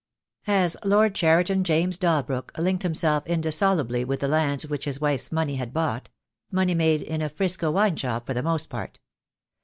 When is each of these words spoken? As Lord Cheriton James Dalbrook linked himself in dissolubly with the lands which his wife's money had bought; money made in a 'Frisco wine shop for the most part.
As 0.47 0.75
Lord 0.83 1.13
Cheriton 1.13 1.63
James 1.63 1.95
Dalbrook 1.95 2.57
linked 2.57 2.81
himself 2.81 3.23
in 3.27 3.39
dissolubly 3.39 4.03
with 4.03 4.21
the 4.21 4.27
lands 4.27 4.65
which 4.65 4.85
his 4.85 4.99
wife's 4.99 5.31
money 5.31 5.57
had 5.57 5.75
bought; 5.75 6.09
money 6.49 6.73
made 6.73 7.03
in 7.03 7.21
a 7.21 7.29
'Frisco 7.29 7.69
wine 7.69 7.95
shop 7.95 8.25
for 8.25 8.33
the 8.33 8.41
most 8.41 8.67
part. 8.67 8.99